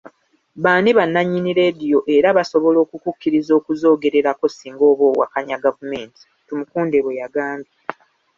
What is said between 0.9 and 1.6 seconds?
bannannyini